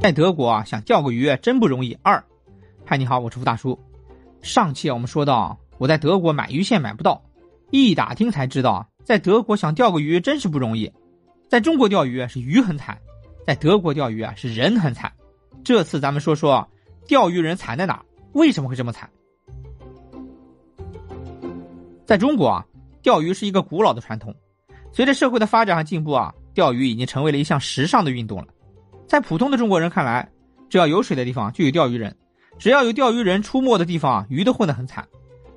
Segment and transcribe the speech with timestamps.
[0.00, 1.92] 在德国啊，想钓个鱼真不容易。
[2.02, 2.24] 二，
[2.86, 3.78] 嗨，你好，我是付大叔。
[4.40, 7.22] 上期，我们说到我在德国买鱼线买不到，
[7.70, 10.90] 一打听才知道，在德国想钓个鱼真是不容易。
[11.50, 12.98] 在中国钓鱼是鱼很惨，
[13.46, 15.12] 在德国钓鱼啊是人很惨。
[15.62, 16.66] 这次咱们说说
[17.06, 19.06] 钓鱼人惨在哪，为什么会这么惨？
[22.06, 22.64] 在中国啊，
[23.02, 24.34] 钓鱼是一个古老的传统，
[24.94, 28.46] 随着社会的发展和进步啊，钓鱼已经成为了一项时尚的运动了。
[29.10, 30.28] 在普通的中国人看来，
[30.68, 32.14] 只要有水的地方就有钓鱼人，
[32.60, 35.04] 只要有钓鱼人出没的地方，鱼都混得很惨。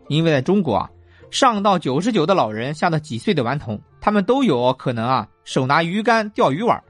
[0.08, 0.90] 因为在中国啊，
[1.30, 6.84] 上到九十九的老人，下到几岁的顽童，他们都有可能啊手拿鱼竿钓鱼玩。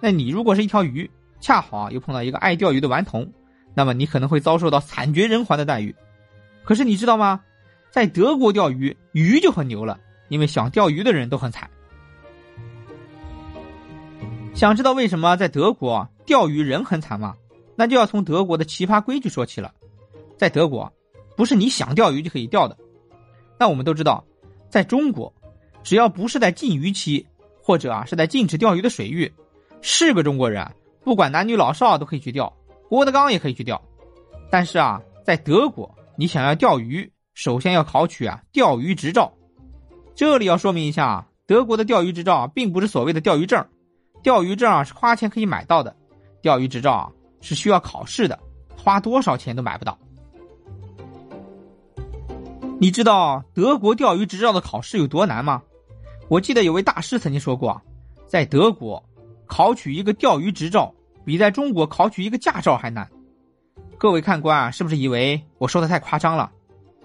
[0.00, 3.30] 那你如果是一条鱼，恰好啊又碰到一个爱钓鱼的顽童，
[3.74, 5.94] 那么你可能会遭受到惨绝人寰的待遇。
[6.64, 7.38] 可是你知道吗？
[7.90, 10.00] 在德国钓鱼，鱼就很牛了，
[10.30, 11.68] 因为想钓鱼的人都很惨。
[14.58, 17.36] 想知道为什么在德国钓鱼人很惨吗？
[17.76, 19.72] 那就要从德国的奇葩规矩说起了。
[20.36, 20.92] 在德国，
[21.36, 22.76] 不是你想钓鱼就可以钓的。
[23.56, 24.24] 那我们都知道，
[24.68, 25.32] 在中国，
[25.84, 27.24] 只要不是在禁渔期，
[27.62, 29.32] 或者啊是在禁止钓鱼的水域，
[29.80, 30.68] 是个中国人，
[31.04, 32.52] 不管男女老少都可以去钓，
[32.88, 33.80] 郭德纲也可以去钓。
[34.50, 39.32] 但是啊，在德国，你想要钓鱼，首先要考取啊钓鱼执照。
[40.16, 43.64] 这里要说明一下，德国的钓鱼执照并不是所谓的钓鱼证。
[44.22, 45.94] 钓鱼证啊是花钱可以买到的，
[46.42, 48.38] 钓鱼执照啊是需要考试的，
[48.76, 49.96] 花多少钱都买不到。
[52.80, 55.62] 你知道德国钓鱼执照的考试有多难吗？
[56.28, 57.80] 我记得有位大师曾经说过，
[58.26, 59.02] 在德国
[59.46, 63.08] 考取一个钓鱼执照比在中国考取一个驾照还难。
[63.96, 66.52] 各位看官啊，是不是以为我说的太夸张了？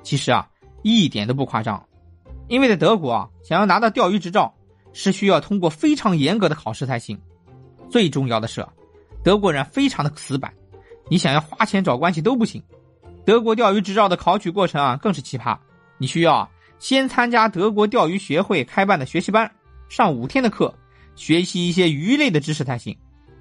[0.03, 0.47] 其实啊，
[0.83, 1.83] 一点都不夸张，
[2.47, 4.53] 因为在德国啊，想要拿到钓鱼执照。
[4.93, 7.19] 是需要通过非常严格的考试才行。
[7.89, 8.65] 最重要的是，
[9.23, 10.53] 德国人非常的死板，
[11.09, 12.63] 你想要花钱找关系都不行。
[13.25, 15.57] 德国钓鱼执照的考取过程啊，更是奇葩。
[15.97, 19.49] 你需要先参加德国钓鱼学会开办的学习班，
[19.89, 20.73] 上五天的课，
[21.15, 22.95] 学习一些鱼类的知识才行。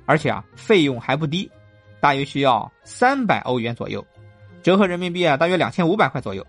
[0.04, 1.50] 而且啊，费用还不低，
[2.00, 4.04] 大约需要三百欧元左右，
[4.62, 6.46] 折合人民币啊，大约两千五百块左右。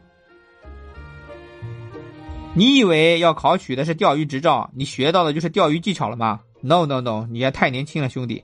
[2.55, 8.43] 你以为要考取的是钓鱼执照，你学到的就是钓鱼技巧了吗？No No No，你也太年轻了，兄弟。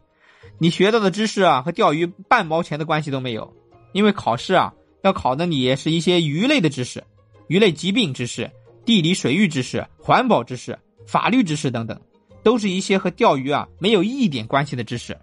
[0.57, 3.53] 你学到的知识啊，和钓鱼半毛钱的关系都没有。
[3.91, 7.03] 因为考试啊，要考的你是一些鱼类的知识、
[7.47, 8.49] 鱼类疾病知识、
[8.83, 11.99] 地理水域知识、环保知识、法律知识等等，
[12.41, 15.15] 都是一些和钓鱼啊没有一点关系的知识。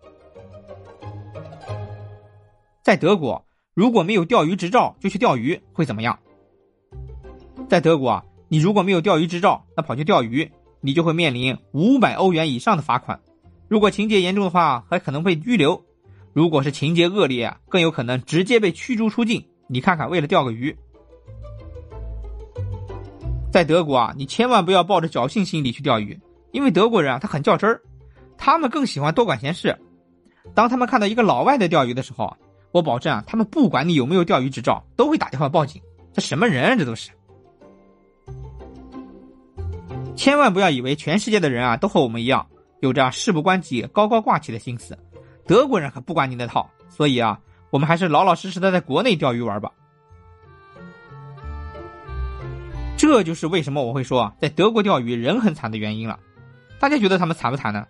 [2.82, 6.16] 在德国，如果没有钓鱼执照就去钓鱼，会怎么样？
[7.68, 8.24] 在德国啊。
[8.48, 13.20] 你如果没有钓鱼执照，那跑去钓鱼，你就会面临五百欧元以上的罚款。
[13.68, 15.82] 如果情节严重的话，还可能被拘留；
[16.32, 19.44] 如果是情节恶劣啊，更有可能直接被驱逐出境。
[19.68, 20.76] 你看看，为了钓个鱼，
[23.50, 26.16] 在德国啊，你千万不要抱着侥幸心理去钓鱼，
[26.52, 27.82] 因为德国人啊，他很较真儿，
[28.38, 29.76] 他们更喜欢多管闲事。
[30.54, 32.36] 当他们看到一个老外在钓鱼的时候，
[32.70, 35.82] 我保证啊，他们不管你有没有钓鱼执照，都会打电话报警。
[36.12, 37.10] 这什么人啊，这都是。
[40.16, 42.46] 千万不要以为全世界的人啊都和我们一样，
[42.80, 44.98] 有着事不关己高高挂起的心思。
[45.46, 47.38] 德国人可不管你那套，所以啊，
[47.70, 49.70] 我们还是老老实实的在国内钓鱼玩吧。
[52.96, 56.18] 这就是为什么我会说在德国钓鱼人很惨的原因了。
[56.80, 57.86] 大家觉得他们惨不惨呢？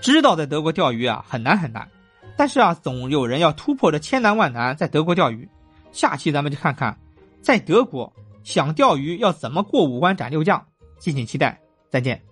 [0.00, 1.88] 知道在德国钓鱼啊很难很难，
[2.36, 5.48] 但是啊总有人要突破这千难万难在德国钓鱼。
[5.90, 6.96] 下期咱们就看看，
[7.40, 8.12] 在德国
[8.44, 10.64] 想钓鱼要怎么过五关斩六将。
[10.98, 11.60] 敬请期待，
[11.90, 12.27] 再见。